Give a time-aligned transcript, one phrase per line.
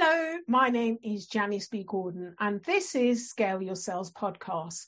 [0.00, 1.82] Hello, my name is Janice B.
[1.82, 4.86] Gordon, and this is Scale Your Sales Podcast.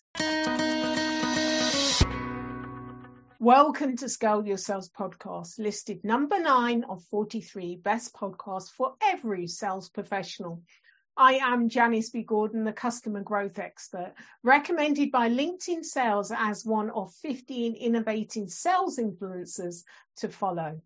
[3.41, 9.49] Welcome to Scale Your Sales Podcast, listed number nine of 43 best podcasts for every
[9.49, 10.63] sales professional.
[11.17, 12.23] I am Janice B.
[12.23, 14.15] Gordon, the customer growth expert,
[14.45, 19.83] recommended by LinkedIn Sales as one of 15 innovating sales influencers
[20.19, 20.81] to follow.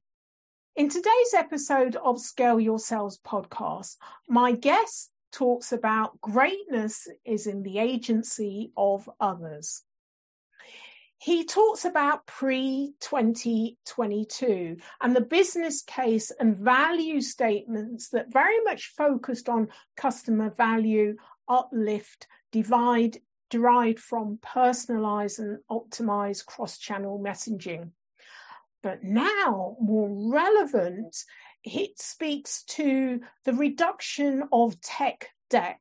[0.76, 3.96] In today's episode of Scale Your Sales podcast,
[4.28, 9.82] my guest talks about greatness is in the agency of others.
[11.18, 18.94] He talks about pre 2022 and the business case and value statements that very much
[18.96, 21.14] focused on customer value,
[21.46, 27.92] uplift, divide, derived from personalized and optimized cross channel messaging.
[28.84, 31.16] But now, more relevant,
[31.64, 35.80] it speaks to the reduction of tech debt,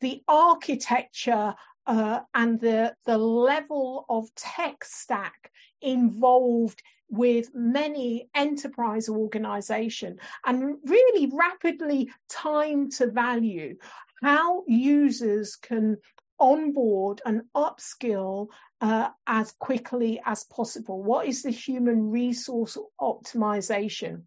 [0.00, 1.56] the architecture
[1.88, 5.50] uh, and the, the level of tech stack
[5.82, 13.74] involved with many enterprise organization and really rapidly time to value
[14.22, 15.96] how users can
[16.38, 18.46] onboard and upskill
[18.80, 21.02] uh, as quickly as possible?
[21.02, 24.22] What is the human resource optimization?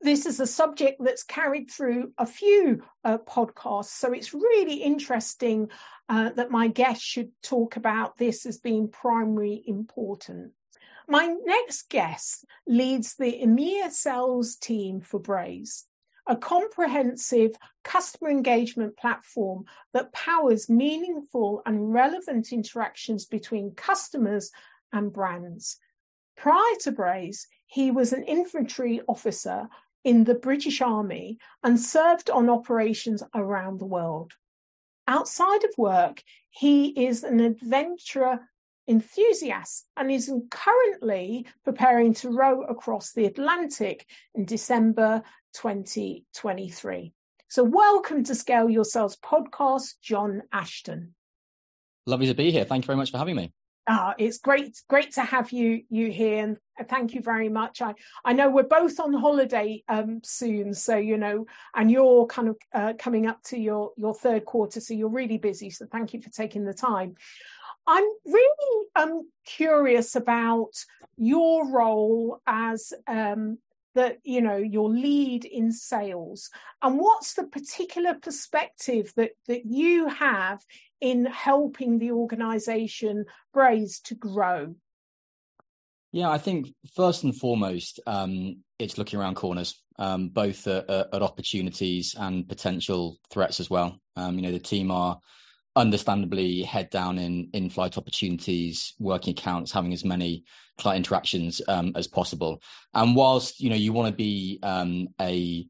[0.00, 5.68] This is a subject that's carried through a few uh, podcasts, so it's really interesting
[6.08, 10.52] uh, that my guest should talk about this as being primary important.
[11.08, 15.84] My next guest leads the EMEA sales team for Braze
[16.26, 17.52] a comprehensive
[17.84, 24.50] customer engagement platform that powers meaningful and relevant interactions between customers
[24.92, 25.78] and brands.
[26.36, 29.68] Prior to Braze, he was an infantry officer
[30.04, 34.32] in the British Army and served on operations around the world.
[35.08, 38.40] Outside of work, he is an adventurer
[38.88, 45.22] enthusiast and is currently preparing to row across the Atlantic in December
[45.56, 47.12] 2023.
[47.48, 51.14] So, welcome to Scale Your Sales podcast, John Ashton.
[52.06, 52.64] Lovely to be here.
[52.64, 53.52] Thank you very much for having me.
[53.88, 57.80] Ah, it's great, great to have you you here, and thank you very much.
[57.80, 62.48] I I know we're both on holiday um, soon, so you know, and you're kind
[62.48, 65.70] of uh, coming up to your your third quarter, so you're really busy.
[65.70, 67.14] So thank you for taking the time.
[67.86, 70.72] I'm really um, curious about
[71.16, 73.58] your role as um,
[73.96, 76.50] the, you know, your lead in sales,
[76.82, 80.60] and what's the particular perspective that that you have
[81.00, 84.74] in helping the organisation Braze to grow.
[86.12, 91.22] Yeah, I think first and foremost, um, it's looking around corners, um, both at, at,
[91.22, 93.98] opportunities and potential threats as well.
[94.16, 95.18] Um, you know, the team are
[95.76, 100.44] understandably head down in in-flight opportunities, working accounts, having as many
[100.78, 102.62] client interactions um, as possible.
[102.94, 105.66] And whilst you know you want to be um, a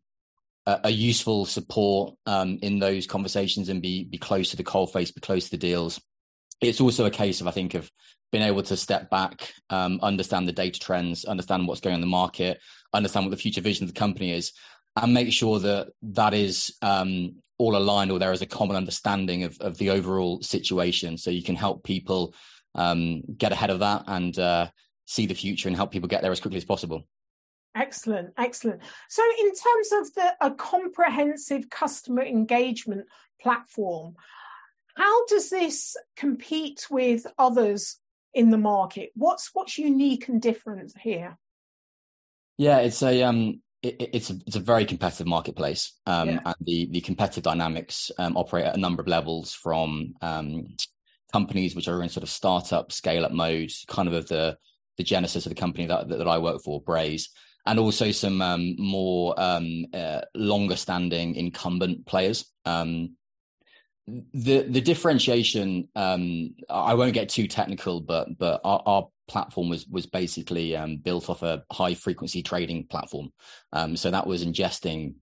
[0.66, 5.10] a useful support um, in those conversations and be be close to the coal face,
[5.10, 6.00] be close to the deals.
[6.60, 7.90] It's also a case of I think of
[8.32, 12.08] being able to step back, um, understand the data trends, understand what's going on in
[12.08, 12.58] the market,
[12.92, 14.52] understand what the future vision of the company is,
[14.96, 19.44] and make sure that that is um, all aligned or there is a common understanding
[19.44, 21.16] of, of the overall situation.
[21.16, 22.34] So you can help people
[22.74, 24.68] um, get ahead of that and uh,
[25.06, 27.06] see the future and help people get there as quickly as possible.
[27.74, 28.80] Excellent excellent.
[29.08, 33.06] So in terms of the a comprehensive customer engagement
[33.40, 34.14] platform
[34.96, 37.98] how does this compete with others
[38.32, 39.10] in the market?
[39.14, 41.36] What's what's unique and different here?
[42.56, 46.40] Yeah it's a um it, it's a, it's a very competitive marketplace, um, yeah.
[46.44, 50.76] and the the competitive dynamics um, operate at a number of levels from um,
[51.32, 54.56] companies which are in sort of startup scale up mode, kind of of the
[54.96, 57.30] the genesis of the company that that, I work for, Braze,
[57.66, 62.50] and also some um, more um, uh, longer standing incumbent players.
[62.64, 63.16] Um,
[64.06, 70.06] the the differentiation, I won't get too technical, but but our, our platform was was
[70.06, 73.32] basically um, built off a high frequency trading platform.
[73.72, 75.14] Um, so that was ingesting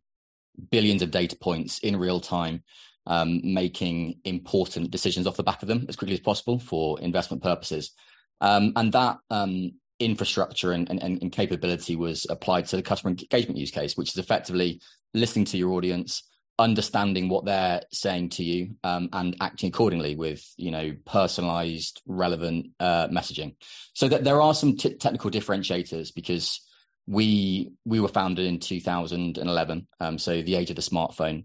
[0.71, 2.63] billions of data points in real time,
[3.07, 7.43] um, making important decisions off the back of them as quickly as possible for investment
[7.43, 7.93] purposes.
[8.41, 13.59] Um, and that um, infrastructure and, and, and capability was applied to the customer engagement
[13.59, 14.81] use case, which is effectively
[15.13, 16.29] listening to your audience,
[16.59, 22.69] understanding what they're saying to you um, and acting accordingly with you know personalized relevant
[22.79, 23.57] uh, messaging
[23.93, 26.61] so that there are some t- technical differentiators because
[27.07, 31.45] we we were founded in 2011, um, so the age of the smartphone,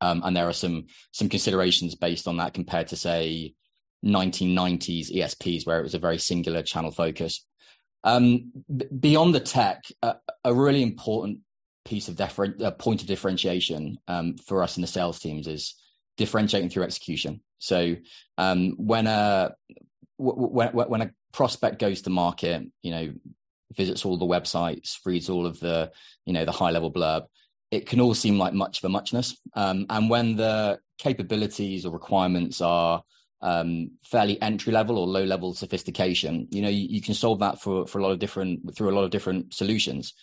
[0.00, 3.54] um, and there are some some considerations based on that compared to say
[4.04, 7.44] 1990s ESPs where it was a very singular channel focus.
[8.04, 10.14] Um, b- beyond the tech, uh,
[10.44, 11.38] a really important
[11.84, 15.74] piece of different uh, point of differentiation um, for us in the sales teams is
[16.16, 17.40] differentiating through execution.
[17.58, 17.96] So
[18.38, 19.54] um, when a
[20.18, 23.12] when when a prospect goes to market, you know,
[23.76, 25.90] visits all the websites, reads all of the
[26.26, 27.26] you know the high level blurb,
[27.70, 29.36] it can all seem like much of a muchness.
[29.54, 33.02] Um, and when the capabilities or requirements are
[33.40, 37.60] um, fairly entry level or low level sophistication, you know, you, you, can solve that
[37.60, 40.14] for for a lot of different through a lot of different solutions.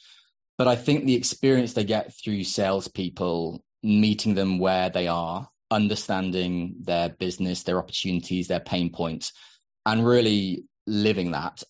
[0.59, 6.75] But I think the experience they get through salespeople, meeting them where they are, understanding
[6.81, 9.31] their business, their opportunities, their pain points,
[9.85, 11.63] and really living that,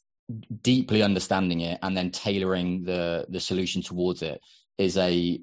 [0.63, 4.41] deeply understanding it, and then tailoring the the solution towards it
[4.80, 5.39] is a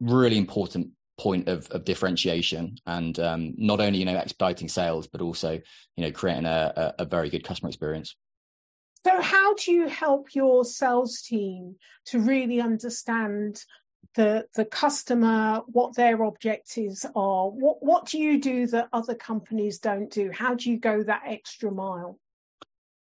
[0.00, 2.78] really important point of, of differentiation.
[2.86, 5.60] And um, not only you know expediting sales but also
[5.96, 8.16] you know creating a, a, a very good customer experience
[9.06, 11.76] so, how do you help your sales team
[12.06, 13.64] to really understand
[14.16, 17.48] the the customer, what their objectives are?
[17.48, 20.32] What what do you do that other companies don't do?
[20.32, 22.18] How do you go that extra mile?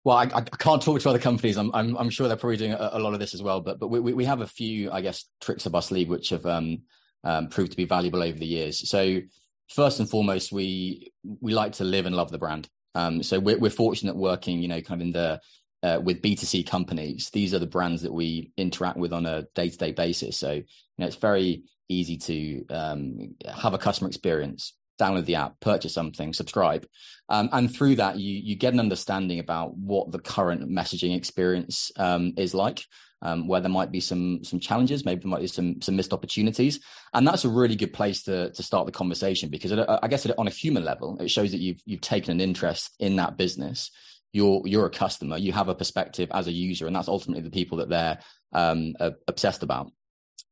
[0.04, 1.56] Well, I, I can't talk to other companies.
[1.56, 3.62] I'm, I'm, I'm sure they're probably doing a, a, lot of this as well.
[3.62, 6.46] But but we, we have a few, I guess, tricks up our sleeve which have
[6.46, 6.82] um,
[7.24, 8.90] um, proved to be valuable over the years.
[8.90, 9.22] So
[9.70, 12.68] first and foremost, we we like to live and love the brand.
[12.94, 15.40] Um, so we're, we're fortunate working, you know, kind of in the
[15.84, 19.70] uh, with B2C companies, these are the brands that we interact with on a day
[19.70, 20.38] to day basis.
[20.38, 20.64] So, you
[20.98, 26.34] know, it's very easy to um, have a customer experience, download the app, purchase something,
[26.34, 26.86] subscribe.
[27.30, 31.92] Um, and through that, you, you get an understanding about what the current messaging experience
[31.98, 32.84] um, is like.
[33.24, 36.14] Um, where there might be some some challenges, maybe there might be some some missed
[36.14, 36.80] opportunities,
[37.16, 40.28] and that's a really good place to to start the conversation because it, I guess
[40.28, 43.36] it, on a human level, it shows that you've you've taken an interest in that
[43.36, 43.90] business,
[44.38, 47.58] you're you're a customer you have a perspective as a user and that's ultimately the
[47.60, 48.20] people that they're
[48.54, 48.94] um,
[49.28, 49.92] obsessed about.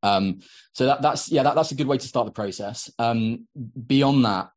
[0.03, 0.41] Um,
[0.73, 2.91] so that, that's yeah that, that's a good way to start the process.
[2.99, 3.47] Um,
[3.87, 4.49] beyond that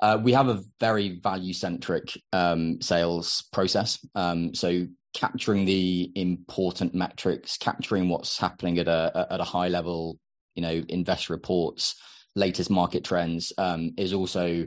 [0.00, 3.98] uh, we have a very value centric um, sales process.
[4.14, 10.18] Um, so capturing the important metrics capturing what's happening at a at a high level
[10.54, 11.98] you know investor reports
[12.34, 14.66] latest market trends um, is also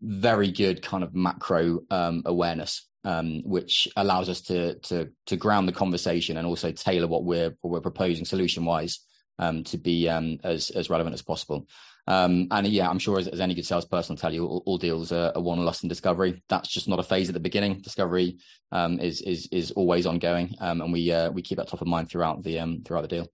[0.00, 5.72] very good kind of macro awareness um, which allows us to to to ground the
[5.72, 9.00] conversation and also tailor what we're what we're proposing solution wise
[9.38, 11.66] um, to be um, as as relevant as possible.
[12.08, 14.78] Um, and yeah, I'm sure as, as, any good salesperson will tell you, all, all
[14.78, 16.40] deals are, are won, lost, and discovery.
[16.48, 17.80] That's just not a phase at the beginning.
[17.80, 18.38] Discovery
[18.70, 21.88] um, is is is always ongoing, um, and we uh, we keep that top of
[21.88, 23.26] mind throughout the throughout the deal.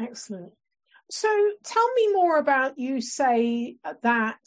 [0.00, 0.52] Excellent.
[1.10, 1.28] So
[1.62, 4.40] tell me more about you say that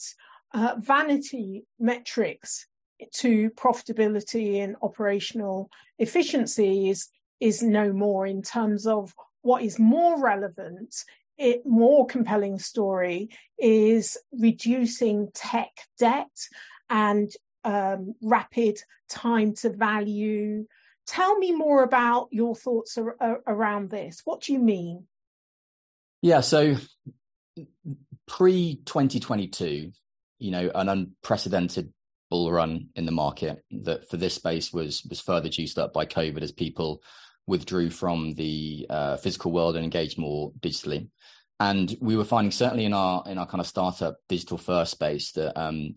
[0.53, 2.67] uh, vanity metrics
[3.13, 7.07] to profitability and operational efficiency is,
[7.39, 10.93] is no more in terms of what is more relevant
[11.39, 16.27] it more compelling story is reducing tech debt
[16.89, 17.31] and
[17.63, 18.77] um, rapid
[19.09, 20.65] time to value.
[21.07, 24.21] Tell me more about your thoughts ar- around this.
[24.25, 25.07] What do you mean?
[26.21, 26.75] Yeah, so
[28.27, 29.91] pre 2022,
[30.39, 31.93] you know, an unprecedented
[32.29, 36.05] bull run in the market that for this space was was further juiced up by
[36.05, 37.01] COVID as people
[37.47, 41.09] withdrew from the uh, physical world and engaged more digitally.
[41.59, 45.31] And we were finding certainly in our in our kind of startup digital first space
[45.33, 45.95] that um,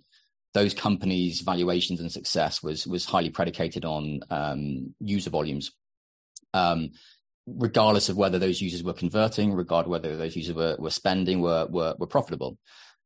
[0.54, 5.72] those companies' valuations and success was was highly predicated on um, user volumes.
[6.54, 6.90] Um,
[7.46, 11.66] regardless of whether those users were converting, regardless whether those users were, were spending, were,
[11.68, 12.56] were, were profitable.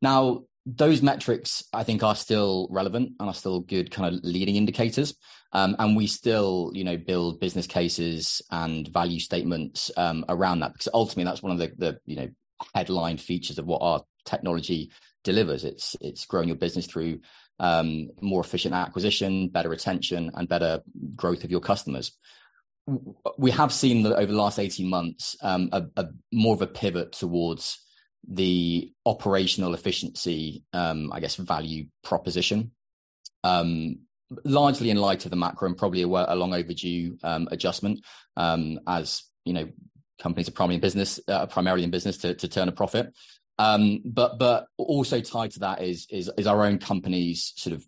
[0.03, 4.57] Now, those metrics I think are still relevant and are still good kind of leading
[4.57, 5.15] indicators.
[5.53, 10.73] Um, and we still, you know, build business cases and value statements um, around that
[10.73, 12.29] because ultimately that's one of the, the, you know,
[12.75, 14.91] headline features of what our technology
[15.23, 15.65] delivers.
[15.65, 17.21] It's it's growing your business through
[17.59, 20.83] um, more efficient acquisition, better retention, and better
[21.15, 22.13] growth of your customers.
[23.39, 26.67] We have seen that over the last eighteen months um, a, a more of a
[26.67, 27.86] pivot towards
[28.29, 32.73] the operational efficiency, um, I guess, value proposition,
[33.45, 34.01] um,
[34.45, 38.05] largely in light of the macro and probably a, a long overdue um, adjustment,
[38.37, 39.69] um, as you know,
[40.19, 43.13] companies are primarily in business, uh, primarily in business to, to turn a profit.
[43.59, 47.87] Um, but but also tied to that is is is our own company's sort of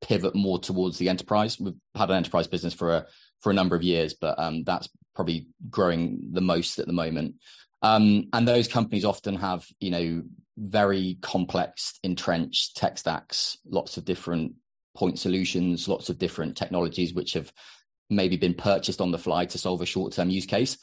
[0.00, 1.58] pivot more towards the enterprise.
[1.60, 3.06] We've had an enterprise business for a
[3.40, 7.36] for a number of years, but um, that's probably growing the most at the moment.
[7.82, 10.22] Um, and those companies often have, you know,
[10.56, 14.54] very complex, entrenched tech stacks, lots of different
[14.96, 17.52] point solutions, lots of different technologies which have
[18.10, 20.76] maybe been purchased on the fly to solve a short term use case.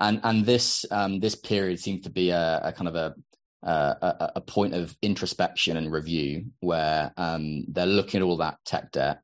[0.00, 3.14] And and this um, this period seems to be a, a kind of a,
[3.62, 8.90] a, a point of introspection and review where um, they're looking at all that tech
[8.92, 9.20] debt,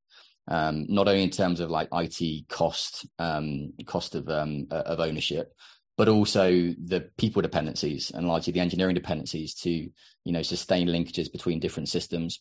[0.48, 5.52] um, not only in terms of like IT cost um, cost of um, of ownership,
[5.96, 11.30] but also the people dependencies and largely the engineering dependencies to you know sustain linkages
[11.30, 12.40] between different systems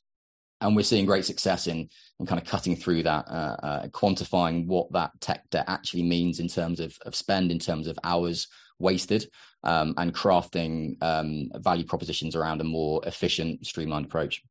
[0.61, 4.65] and we're seeing great success in in kind of cutting through that uh, uh, quantifying
[4.67, 8.47] what that tech debt actually means in terms of, of spend in terms of hours
[8.79, 9.27] wasted
[9.63, 14.43] um, and crafting um, value propositions around a more efficient streamlined approach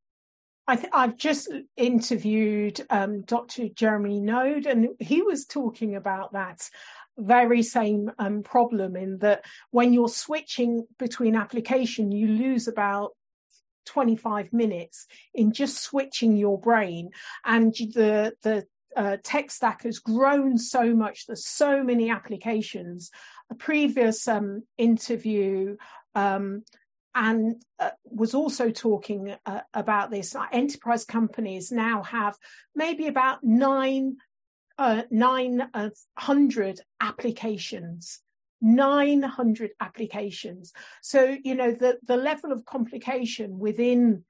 [0.66, 3.68] I have just interviewed um, Dr.
[3.68, 6.70] Jeremy Node, and he was talking about that
[7.18, 13.12] very same um, problem in that when you're switching between application, you lose about
[13.87, 17.11] 25 minutes in just switching your brain.
[17.44, 18.66] And the the
[18.97, 23.11] uh, tech stack has grown so much there's so many applications
[23.50, 25.76] a previous um, interview
[26.14, 26.62] um,
[27.14, 30.35] and uh, was also talking uh, about this.
[30.52, 32.37] Enterprise companies now have
[32.75, 34.16] maybe about nine
[34.78, 38.21] uh, 900 applications
[38.64, 40.73] 900 applications.
[41.02, 44.25] So, you know, the, the level of complication within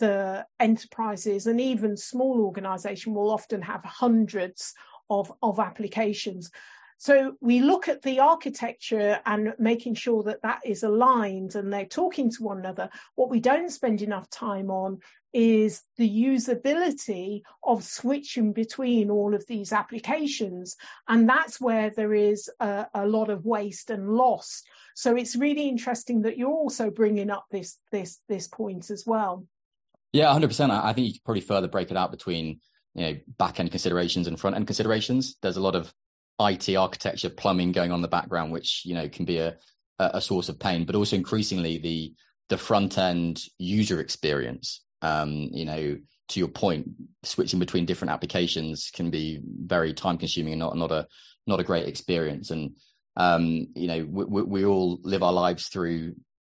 [0.00, 4.72] the enterprises and even small organization will often have hundreds
[5.10, 6.50] of, of applications.
[6.96, 11.84] So we look at the architecture and making sure that that is aligned and they're
[11.84, 12.88] talking to one another.
[13.16, 15.00] What we don't spend enough time on
[15.34, 20.76] is the usability of switching between all of these applications.
[21.08, 24.62] And that's where there is a, a, lot of waste and loss.
[24.94, 29.44] So it's really interesting that you're also bringing up this, this, this point as well.
[30.12, 30.70] Yeah, 100%.
[30.70, 32.60] I think you could probably further break it out between,
[32.94, 35.36] you know, back end considerations and front end considerations.
[35.42, 35.92] There's a lot of
[36.40, 39.56] IT architecture plumbing going on in the background, which, you know, can be a,
[39.98, 42.14] a source of pain, but also increasingly the,
[42.50, 46.88] the front end user experience um, you know, to your point,
[47.22, 51.06] switching between different applications can be very time consuming and not not a
[51.46, 52.50] not a great experience.
[52.50, 52.76] And
[53.16, 56.14] um, you know, we, we, all live our lives through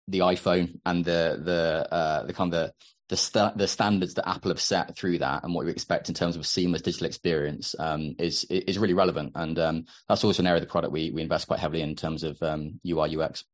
[0.08, 2.72] the iPhone and the the uh, the kind of the
[3.08, 6.14] the, st- the standards that Apple have set through that and what we expect in
[6.14, 10.42] terms of a seamless digital experience um, is is really relevant, and um, that's also
[10.42, 13.16] an area of the product we we invest quite heavily in terms of um, UI
[13.16, 13.44] UX.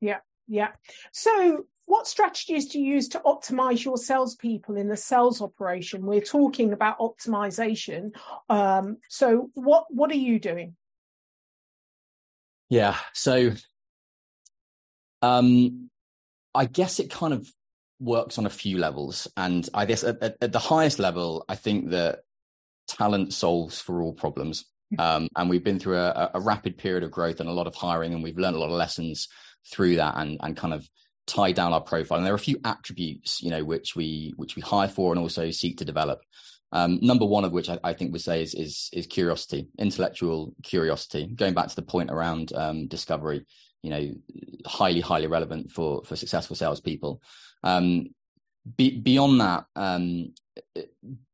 [0.00, 0.72] Yeah, yeah.
[1.12, 6.06] So what strategies do you use to optimize your salespeople in the sales operation?
[6.06, 8.12] We're talking about optimization.
[8.48, 10.76] Um, so what what are you doing?
[12.70, 13.52] Yeah, so
[15.20, 15.90] um,
[16.54, 17.48] I guess it kind of
[18.00, 21.54] works on a few levels, and I guess at, at, at the highest level, I
[21.54, 22.20] think that
[22.88, 24.64] talent solves for all problems.
[24.98, 27.74] Um, and we've been through a, a, rapid period of growth and a lot of
[27.74, 29.28] hiring, and we've learned a lot of lessons
[29.70, 30.88] through that, and and kind of
[31.26, 32.18] tie down our profile.
[32.18, 35.20] And there are a few attributes, you know, which we which we hire for and
[35.20, 36.20] also seek to develop.
[36.72, 40.54] Um, number one of which I, I, think would say is, is is curiosity, intellectual
[40.64, 41.26] curiosity.
[41.26, 43.46] Going back to the point around um, discovery,
[43.82, 44.12] you know,
[44.66, 47.22] highly highly relevant for for successful salespeople.
[47.62, 48.08] Um,
[48.76, 50.32] be, beyond that, um,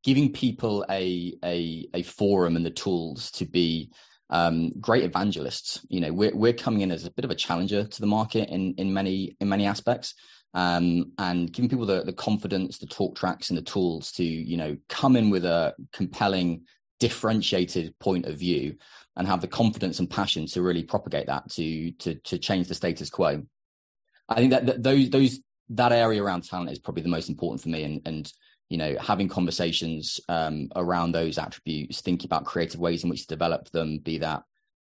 [0.03, 3.91] giving people a a a forum and the tools to be
[4.31, 5.85] um, great evangelists.
[5.89, 8.49] You know, we're we're coming in as a bit of a challenger to the market
[8.49, 10.15] in in many in many aspects,
[10.53, 14.57] um, and giving people the the confidence, the talk tracks, and the tools to you
[14.57, 16.63] know come in with a compelling,
[16.99, 18.75] differentiated point of view,
[19.17, 22.75] and have the confidence and passion to really propagate that to to to change the
[22.75, 23.43] status quo.
[24.29, 27.61] I think that, that those those that area around talent is probably the most important
[27.61, 28.31] for me, and and
[28.71, 33.27] you know, having conversations um, around those attributes, thinking about creative ways in which to
[33.27, 34.43] develop them, be that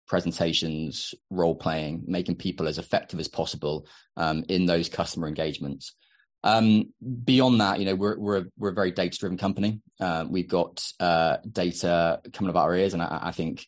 [0.06, 5.96] presentations, role playing, making people as effective as possible um, in those customer engagements.
[6.44, 6.92] Um,
[7.24, 9.80] beyond that, you know, we're we're a, we're a very data driven company.
[9.98, 13.66] Uh, we've got uh, data coming up our ears, and I, I, think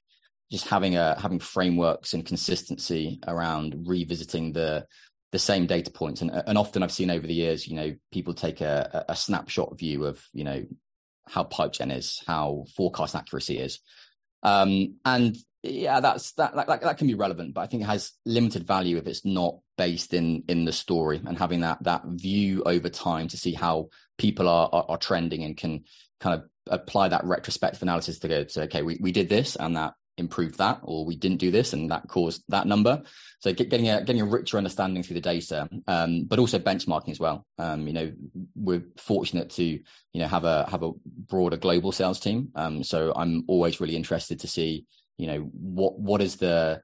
[0.53, 4.87] just having a having frameworks and consistency around revisiting the
[5.37, 6.23] the same data points.
[6.23, 9.79] And, and often I've seen over the years, you know, people take a, a snapshot
[9.79, 10.65] view of, you know,
[11.29, 13.81] how pipe gen is, how forecast accuracy is.
[14.43, 18.13] Um, and yeah, that's that, that that can be relevant, but I think it has
[18.25, 22.63] limited value if it's not based in in the story and having that that view
[22.65, 25.85] over time to see how people are are, are trending and can
[26.21, 29.77] kind of apply that retrospective analysis to go to okay, we, we did this and
[29.77, 33.03] that improved that, or we didn't do this and that caused that number.
[33.41, 37.11] So get, getting a getting a richer understanding through the data, um, but also benchmarking
[37.11, 37.47] as well.
[37.59, 38.13] Um, you know,
[38.55, 39.81] we're fortunate to you
[40.15, 42.49] know have a have a broader global sales team.
[42.55, 44.87] Um, so I'm always really interested to see
[45.19, 46.81] you know what what is the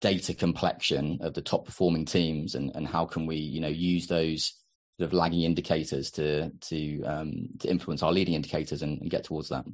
[0.00, 4.06] data complexion of the top performing teams and and how can we you know use
[4.08, 4.58] those
[4.98, 9.24] sort of lagging indicators to to um, to influence our leading indicators and, and get
[9.24, 9.64] towards that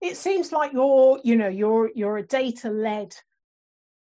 [0.00, 3.14] it seems like you're you know you're you're a data led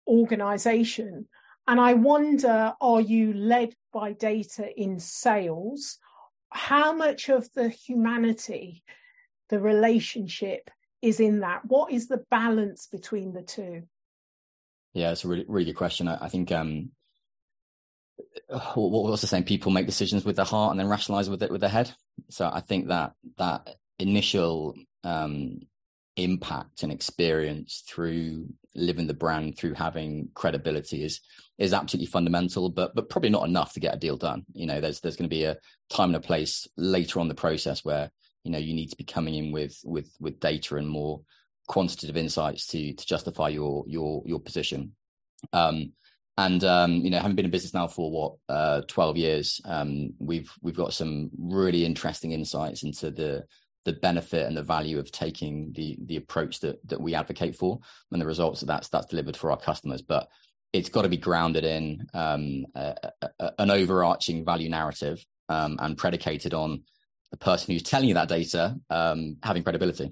[0.07, 1.26] organization
[1.67, 5.99] and i wonder are you led by data in sales?
[6.50, 8.83] How much of the humanity
[9.49, 11.65] the relationship is in that?
[11.65, 13.85] What is the balance between the two?
[14.93, 16.09] Yeah it's a really really good question.
[16.09, 16.91] I, I think um
[18.75, 19.45] what was the saying?
[19.45, 21.91] People make decisions with their heart and then rationalize with it with their head.
[22.29, 24.75] So i think that that initial
[25.05, 25.61] um
[26.16, 31.20] impact and experience through living the brand through having credibility is
[31.58, 34.44] is absolutely fundamental but but probably not enough to get a deal done.
[34.52, 35.56] You know there's there's going to be a
[35.90, 38.11] time and a place later on the process where
[38.44, 41.20] you know you need to be coming in with with with data and more
[41.68, 44.92] quantitative insights to to justify your your your position.
[45.52, 45.92] Um
[46.38, 50.11] and um you know having been in business now for what uh 12 years um
[50.18, 53.44] we've we've got some really interesting insights into the
[53.87, 57.78] the benefit and the value of taking the the approach that that we advocate for
[58.12, 60.28] and the results that that's that's delivered for our customers but
[60.73, 65.97] it's got to be grounded in um, a, a, an overarching value narrative um, and
[65.97, 66.83] predicated on
[67.31, 70.11] the person who's telling you that data um, having credibility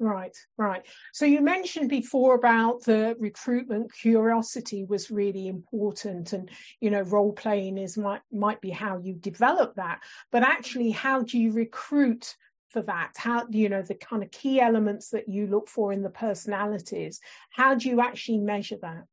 [0.00, 0.84] Right, right.
[1.12, 7.32] So you mentioned before about the recruitment curiosity was really important, and you know, role
[7.32, 10.00] playing is might might be how you develop that.
[10.32, 12.34] But actually, how do you recruit
[12.74, 13.12] for that?
[13.16, 17.20] How, you know, the kind of key elements that you look for in the personalities,
[17.50, 19.04] how do you actually measure that?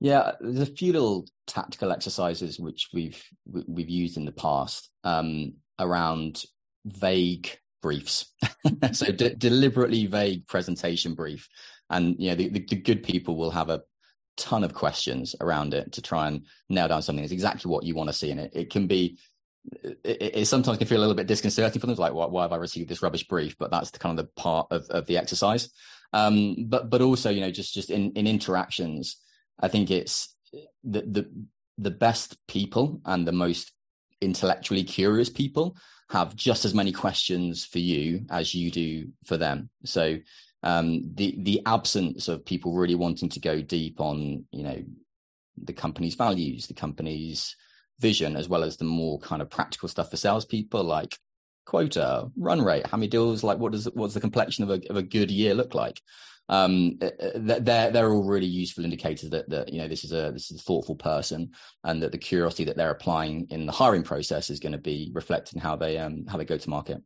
[0.00, 5.54] Yeah, there's a few little tactical exercises which we've we've used in the past um,
[5.78, 6.42] around
[6.84, 8.32] vague briefs.
[8.92, 11.48] so de- deliberately vague presentation brief,
[11.90, 13.82] and you know the, the, the, good people will have a
[14.36, 17.94] ton of questions around it to try and nail down something that's exactly what you
[17.94, 18.50] want to see in it.
[18.54, 19.18] It can be
[19.82, 21.96] it, it, sometimes can feel a little bit disconcerting for them.
[21.96, 23.56] like, why, why, have I received this rubbish brief?
[23.58, 25.70] But that's the kind of the part of, of the exercise.
[26.12, 29.20] Um, but but also, you know, just just in in interactions,
[29.58, 30.34] I think it's
[30.84, 31.30] the the
[31.78, 33.72] the best people and the most
[34.20, 35.76] intellectually curious people
[36.10, 39.70] have just as many questions for you as you do for them.
[39.84, 40.18] So
[40.62, 44.82] um, the the absence of people really wanting to go deep on, you know,
[45.62, 47.56] the company's values, the company's
[48.00, 51.18] vision as well as the more kind of practical stuff for salespeople, like
[51.66, 54.96] quota, run rate, how many deals, like what does what's the complexion of a of
[54.96, 56.00] a good year look like?
[56.48, 60.12] Um, eh, eh, they're they're all really useful indicators that that you know this is
[60.12, 61.52] a this is a thoughtful person,
[61.84, 65.10] and that the curiosity that they're applying in the hiring process is going to be
[65.14, 67.02] reflected in how they um how they go to market.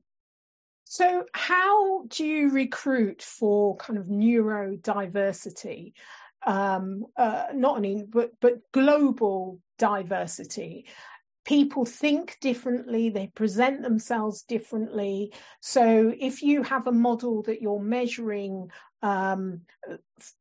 [0.85, 5.93] So, how do you recruit for kind of neurodiversity?
[6.47, 10.87] um, uh, not only but but global diversity.
[11.45, 15.33] People think differently, they present themselves differently.
[15.61, 18.71] So, if you have a model that you're measuring
[19.03, 19.63] um,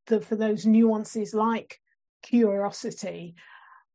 [0.08, 1.80] the, for those nuances like
[2.24, 3.36] curiosity,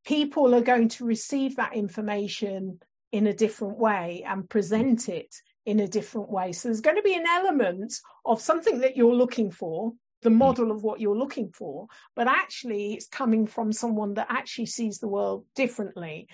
[0.06, 2.78] people are going to receive that information
[3.10, 5.34] in a different way and present it
[5.66, 6.52] in a different way.
[6.52, 7.92] So, there's going to be an element
[8.24, 10.36] of something that you're looking for the hmm.
[10.36, 14.98] model of what you're looking for, but actually it's coming from someone that actually sees
[14.98, 16.28] the world differently.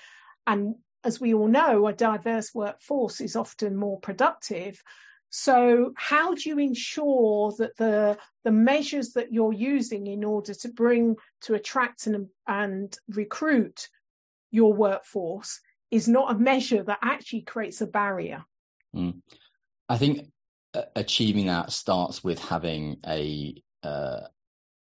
[0.46, 4.82] And as we all know, a diverse workforce is often more productive.
[5.30, 10.68] So, how do you ensure that the the measures that you're using in order to
[10.68, 13.88] bring to attract and, and recruit
[14.50, 18.44] your workforce is not a measure that actually creates a barrier?
[18.96, 19.20] Mm.
[19.88, 20.30] I think
[20.96, 24.20] achieving that starts with having a uh,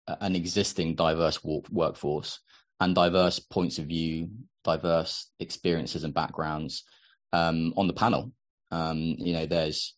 [0.06, 2.40] an existing diverse workforce
[2.80, 4.30] and diverse points of view,
[4.64, 6.84] diverse experiences and backgrounds
[7.32, 8.32] um, on the panel.
[8.70, 9.94] Um, you know, there's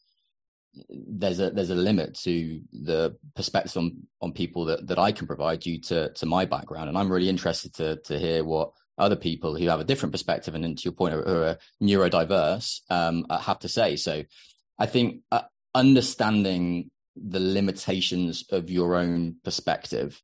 [0.90, 5.26] there's a there's a limit to the perspective on on people that that I can
[5.26, 9.16] provide due to to my background, and I'm really interested to to hear what other
[9.16, 13.60] people who have a different perspective and, to your point, are, are neurodiverse um, have
[13.60, 13.96] to say.
[13.96, 14.24] So,
[14.78, 15.42] I think uh,
[15.74, 16.90] understanding
[17.26, 20.20] the limitations of your own perspective.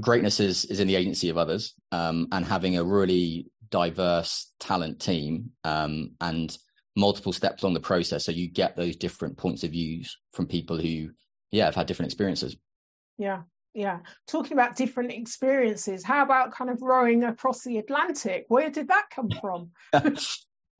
[0.00, 5.00] Greatness is is in the agency of others, um, and having a really diverse talent
[5.00, 6.56] team um, and
[6.96, 10.76] multiple steps along the process, so you get those different points of views from people
[10.78, 11.10] who,
[11.50, 12.56] yeah, have had different experiences.
[13.18, 13.42] yeah,
[13.74, 13.98] yeah.
[14.28, 18.44] Talking about different experiences, how about kind of rowing across the Atlantic?
[18.48, 19.70] Where did that come from?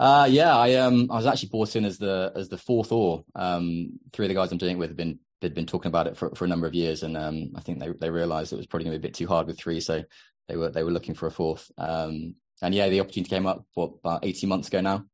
[0.00, 3.24] uh, yeah, I um I was actually brought in as the as the fourth oar.
[3.34, 6.06] Um, three of the guys I'm doing it with have been they'd been talking about
[6.06, 8.56] it for, for a number of years, and um, I think they they realised it
[8.56, 10.02] was probably going to be a bit too hard with three, so
[10.48, 11.70] they were they were looking for a fourth.
[11.76, 15.04] Um, and yeah, the opportunity came up what about eighteen months ago now.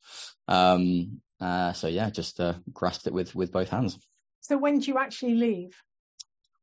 [0.47, 3.99] Um, uh, so yeah, just uh, grasped it with with both hands.
[4.41, 5.77] So when do you actually leave?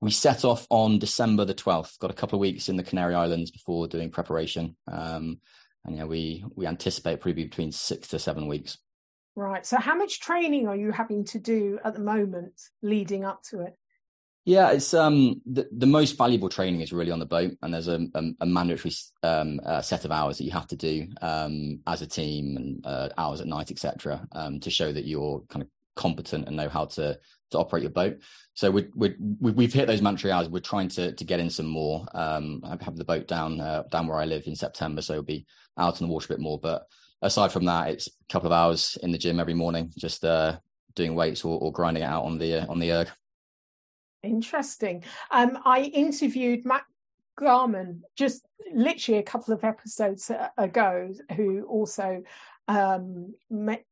[0.01, 1.99] We set off on December the twelfth.
[1.99, 4.75] Got a couple of weeks in the Canary Islands before doing preparation.
[4.91, 5.39] Um,
[5.85, 8.77] and yeah, we we anticipate probably between six to seven weeks.
[9.35, 9.65] Right.
[9.65, 13.61] So, how much training are you having to do at the moment leading up to
[13.61, 13.75] it?
[14.45, 17.87] Yeah, it's um the, the most valuable training is really on the boat, and there's
[17.87, 18.93] a, a, a mandatory
[19.23, 22.85] um, uh, set of hours that you have to do um, as a team and
[22.85, 26.69] uh, hours at night, etc., um, to show that you're kind of competent and know
[26.69, 27.17] how to
[27.51, 28.19] to operate your boat.
[28.55, 30.49] So we we we've hit those mandatory hours.
[30.49, 32.07] We're trying to to get in some more.
[32.13, 35.23] Um, I have the boat down uh, down where I live in September, so we'll
[35.23, 35.45] be
[35.77, 36.57] out on the water a bit more.
[36.57, 36.87] But
[37.21, 40.57] aside from that, it's a couple of hours in the gym every morning, just uh,
[40.95, 43.09] doing weights or, or grinding it out on the uh, on the erg.
[44.23, 45.03] Interesting.
[45.31, 46.85] Um, I interviewed Matt
[47.37, 52.23] Garman just literally a couple of episodes ago, who also
[52.67, 53.35] um,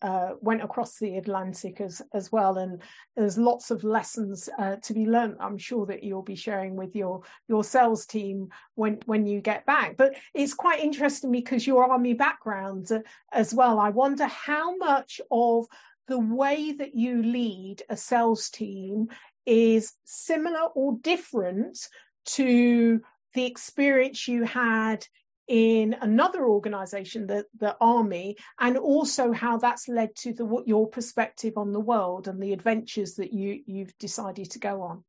[0.02, 2.82] uh, went across the Atlantic as as well, and
[3.16, 5.38] there's lots of lessons uh, to be learned.
[5.40, 9.66] I'm sure that you'll be sharing with your your sales team when when you get
[9.66, 9.96] back.
[9.98, 13.00] But it's quite interesting because your army background uh,
[13.32, 13.80] as well.
[13.80, 15.68] I wonder how much of
[16.08, 19.08] the way that you lead a sales team
[19.46, 21.78] is similar or different
[22.26, 23.02] to
[23.34, 25.06] the experience you had
[25.48, 30.88] in another organization the the army and also how that's led to the what your
[30.88, 35.04] perspective on the world and the adventures that you you've decided to go on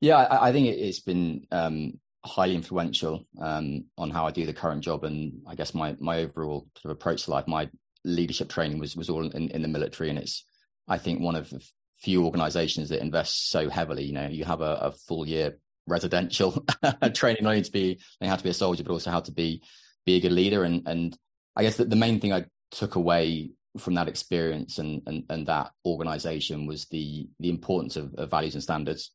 [0.00, 4.52] yeah i, I think it's been um, highly influential um, on how i do the
[4.54, 7.68] current job and i guess my my overall sort of approach to life my
[8.04, 10.44] leadership training was was all in, in the military and it's
[10.88, 11.60] i think one of the
[11.98, 14.04] few organizations that invest so heavily.
[14.04, 16.64] You know, you have a, a full year residential
[17.14, 19.62] training not only to be how to be a soldier, but also how to be
[20.06, 20.64] be a good leader.
[20.64, 21.16] And and
[21.56, 25.46] I guess that the main thing I took away from that experience and and, and
[25.46, 29.10] that organization was the the importance of, of values and standards.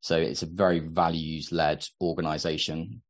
[0.00, 3.02] So it's a very values led organization.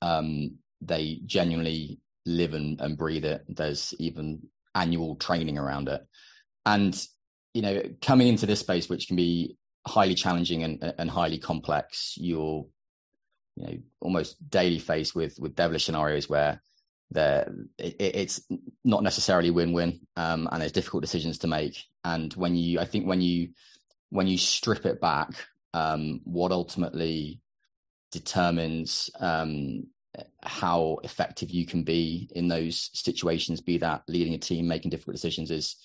[0.00, 3.44] Um, they genuinely live and, and breathe it.
[3.48, 6.06] There's even annual training around it.
[6.64, 6.96] And
[7.54, 9.56] you know, coming into this space, which can be
[9.88, 12.66] highly challenging and, and highly complex, you're,
[13.56, 16.62] you know, almost daily faced with with devilish scenarios where
[17.10, 18.40] there it, it's
[18.84, 21.84] not necessarily win-win, um, and there's difficult decisions to make.
[22.04, 23.50] And when you, I think, when you
[24.10, 25.30] when you strip it back,
[25.74, 27.40] um, what ultimately
[28.12, 29.86] determines um,
[30.42, 35.14] how effective you can be in those situations, be that leading a team, making difficult
[35.14, 35.76] decisions, is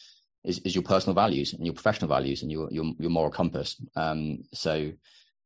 [0.44, 3.76] is, is your personal values and your professional values and your your, your moral compass.
[3.96, 4.92] Um, so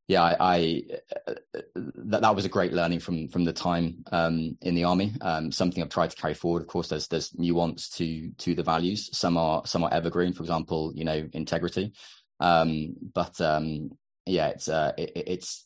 [0.07, 0.83] yeah, I, I
[1.27, 1.33] uh,
[1.75, 5.13] that that was a great learning from from the time um, in the army.
[5.19, 6.61] Um, something I've tried to carry forward.
[6.61, 9.09] Of course, there's there's nuance to to the values.
[9.17, 10.33] Some are some are evergreen.
[10.33, 11.93] For example, you know, integrity.
[12.39, 13.91] Um, but um,
[14.25, 15.65] yeah, it's uh, it, it's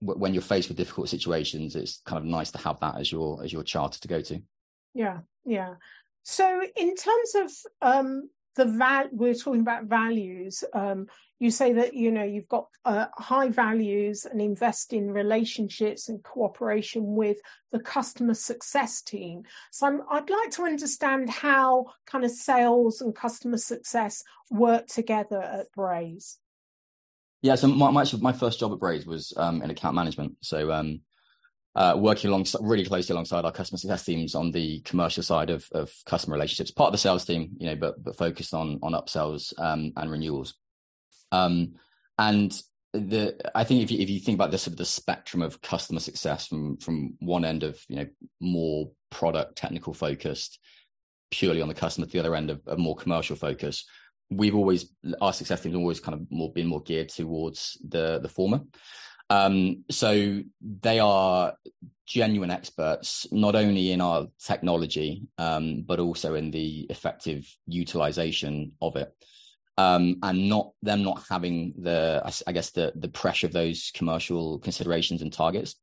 [0.00, 3.42] when you're faced with difficult situations, it's kind of nice to have that as your
[3.42, 4.40] as your charter to go to.
[4.94, 5.74] Yeah, yeah.
[6.22, 11.06] So in terms of um, the val we're talking about values um,
[11.42, 16.22] you say that you know you've got uh, high values and invest in relationships and
[16.22, 17.38] cooperation with
[17.72, 19.42] the customer success team.
[19.72, 25.42] So i would like to understand how kind of sales and customer success work together
[25.42, 26.38] at braze.
[27.40, 30.36] Yeah so my, my, my first job at braze was um, in account management.
[30.42, 31.00] So um,
[31.74, 35.66] uh, working alongside really closely alongside our customer success teams on the commercial side of,
[35.72, 38.92] of customer relationships, part of the sales team, you know, but but focused on on
[38.92, 40.54] upsells um, and renewals.
[41.30, 41.74] Um,
[42.18, 42.60] and
[42.92, 45.62] the I think if you if you think about this sort of the spectrum of
[45.62, 48.06] customer success from from one end of you know
[48.40, 50.58] more product technical focused,
[51.30, 53.86] purely on the customer, to the other end of, of more commercial focus,
[54.30, 58.28] we've always our success teams always kind of more been more geared towards the the
[58.28, 58.60] former.
[59.32, 61.54] Um, so they are
[62.06, 68.96] genuine experts, not only in our technology, um, but also in the effective utilization of
[68.96, 69.10] it.
[69.78, 74.58] Um, and not them not having the, I guess the the pressure of those commercial
[74.58, 75.76] considerations and targets.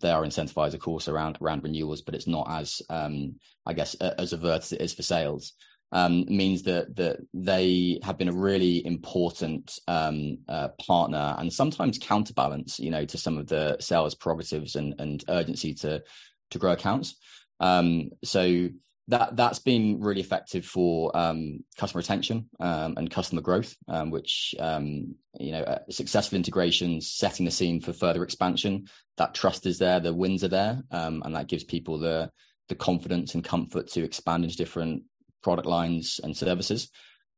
[0.00, 3.34] They are incentivized, of course, around around renewals, but it's not as, um,
[3.66, 5.52] I guess, as avert as it is for sales.
[5.94, 11.98] Um, means that that they have been a really important um, uh, partner and sometimes
[11.98, 16.02] counterbalance, you know, to some of the sales prerogatives and and urgency to
[16.50, 17.16] to grow accounts.
[17.60, 18.68] Um, so
[19.06, 24.52] that that's been really effective for um, customer retention um, and customer growth, um, which
[24.58, 28.88] you know uh, successful integrations, setting the scene for further expansion.
[29.16, 32.32] That trust is there, the wins are there, and that gives people the
[32.68, 35.02] the confidence and comfort to expand into different
[35.44, 36.90] product lines and services.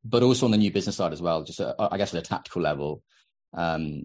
[0.05, 2.29] But also on the new business side as well, just uh, I guess at a
[2.29, 3.03] tactical level,
[3.53, 4.05] um,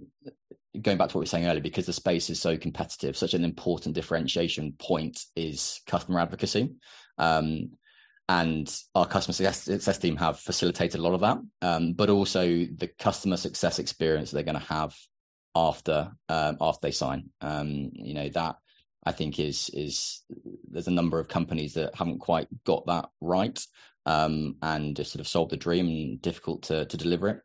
[0.80, 3.36] going back to what we were saying earlier, because the space is so competitive, such
[3.36, 6.74] an important differentiation point is customer advocacy.
[7.18, 7.72] Um,
[8.28, 12.90] and our customer success, team have facilitated a lot of that, um, but also the
[12.98, 14.96] customer success experience they're going to have
[15.54, 17.30] after um, after they sign.
[17.42, 18.56] Um, you know that
[19.04, 20.22] I think is is
[20.70, 23.60] there's a number of companies that haven't quite got that right,
[24.06, 27.42] um, and just sort of sold the dream and difficult to to deliver it.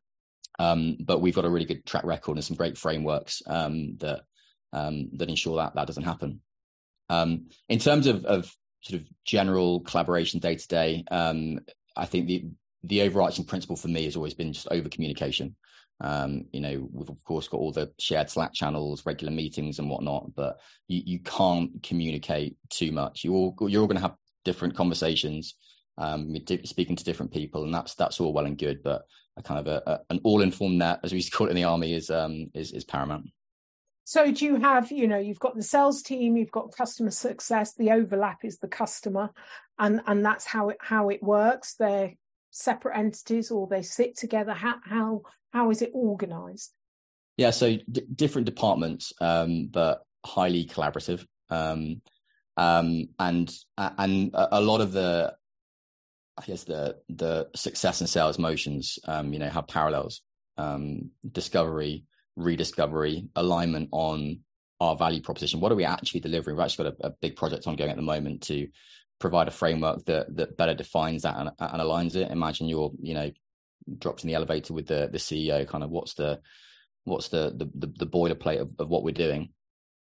[0.58, 4.22] Um, but we've got a really good track record and some great frameworks um, that
[4.72, 6.40] that ensure that that doesn't happen.
[7.08, 11.60] in terms of, of sort of general collaboration day to day, um,
[11.96, 12.46] I think the
[12.84, 15.56] the overarching principle for me has always been just over communication.
[16.00, 19.88] Um, you know, we've of course got all the shared Slack channels, regular meetings and
[19.88, 23.24] whatnot, but you, you can't communicate too much.
[23.24, 25.54] You all you're all going to have different conversations,
[25.98, 28.82] um, speaking to different people, and that's that's all well and good.
[28.82, 29.06] But
[29.36, 31.50] a kind of a, a an all informed net, as we used to call it
[31.50, 33.26] in the army, is um is is paramount.
[34.04, 37.74] So do you have, you know, you've got the sales team, you've got customer success,
[37.74, 39.30] the overlap is the customer,
[39.78, 41.74] and and that's how it how it works.
[41.74, 42.14] They're
[42.50, 44.54] separate entities or they sit together.
[44.54, 46.72] How how how is it organized?
[47.36, 51.26] Yeah, so d- different departments, um, but highly collaborative.
[51.50, 52.00] Um,
[52.56, 55.34] um, and and a lot of the
[56.38, 60.22] I guess the the success and sales motions, um, you know, have parallels.
[60.58, 64.40] Um, discovery, rediscovery, alignment on
[64.80, 65.60] our value proposition.
[65.60, 66.56] What are we actually delivering?
[66.56, 68.68] We've actually got a, a big project ongoing at the moment to
[69.18, 72.30] provide a framework that that better defines that and, and aligns it.
[72.30, 73.30] Imagine you're, you know,
[73.98, 75.66] dropped in the elevator with the the CEO.
[75.66, 76.40] Kind of what's the
[77.04, 79.50] what's the the, the, the boilerplate of, of what we're doing.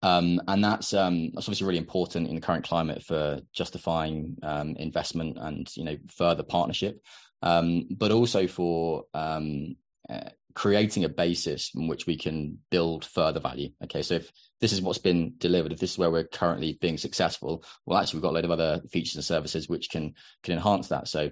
[0.01, 4.75] Um, and that's um, that's obviously really important in the current climate for justifying um,
[4.77, 7.01] investment and you know further partnership,
[7.41, 9.75] um, but also for um,
[10.09, 13.69] uh, creating a basis in which we can build further value.
[13.83, 14.31] Okay, so if
[14.61, 18.17] this is what's been delivered, if this is where we're currently being successful, well, actually,
[18.17, 21.07] we've got a load of other features and services which can can enhance that.
[21.07, 21.31] So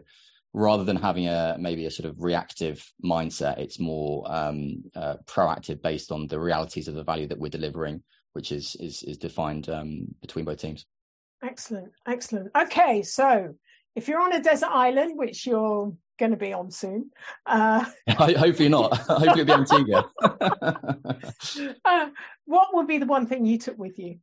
[0.53, 5.81] rather than having a maybe a sort of reactive mindset, it's more um, uh, proactive
[5.81, 9.69] based on the realities of the value that we're delivering, which is is is defined
[9.69, 10.85] um, between both teams.
[11.43, 12.51] Excellent, excellent.
[12.55, 13.55] Okay, so
[13.95, 17.11] if you're on a desert island, which you're going to be on soon.
[17.45, 18.95] Uh, Hopefully not.
[18.97, 20.09] Hopefully it'll be Antigua.
[21.85, 22.09] uh,
[22.45, 24.19] what would be the one thing you took with you?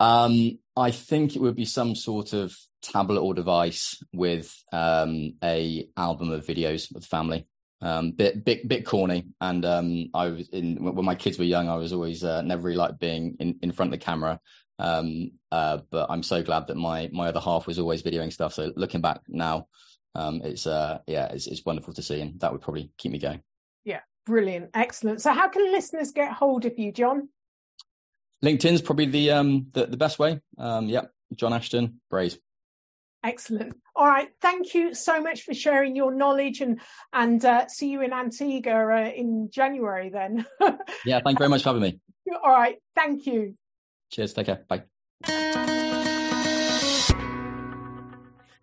[0.00, 5.88] Um, I think it would be some sort of tablet or device with um, a
[5.96, 7.48] album of videos with family.
[7.80, 11.68] Um, bit bit bit corny, and um, I was in when my kids were young.
[11.68, 14.40] I was always uh, never really liked being in, in front of the camera.
[14.80, 18.54] Um, uh, but I'm so glad that my my other half was always videoing stuff.
[18.54, 19.68] So looking back now,
[20.14, 23.18] um, it's uh, yeah, it's, it's wonderful to see, and that would probably keep me
[23.18, 23.42] going.
[23.84, 25.20] Yeah, brilliant, excellent.
[25.20, 27.28] So, how can listeners get hold of you, John?
[28.44, 30.40] LinkedIn's probably the um the, the best way.
[30.58, 32.38] Um, yeah, John Ashton Braze.
[33.24, 33.76] Excellent.
[33.96, 34.28] All right.
[34.40, 36.80] Thank you so much for sharing your knowledge and
[37.12, 40.46] and uh, see you in Antigua uh, in January then.
[41.04, 41.20] yeah.
[41.24, 42.00] Thank you very much for having me.
[42.44, 42.76] All right.
[42.94, 43.56] Thank you.
[44.12, 44.34] Cheers.
[44.34, 44.64] Take care.
[44.68, 44.84] Bye.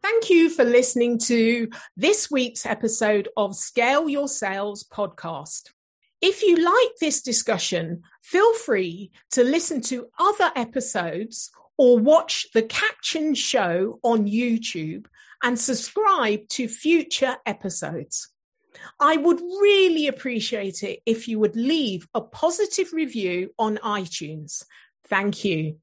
[0.01, 5.71] Thank you for listening to this week's episode of Scale Your Sales podcast.
[6.21, 12.63] If you like this discussion, feel free to listen to other episodes or watch the
[12.63, 15.05] caption show on YouTube
[15.43, 18.29] and subscribe to future episodes.
[18.99, 24.63] I would really appreciate it if you would leave a positive review on iTunes.
[25.07, 25.77] Thank you.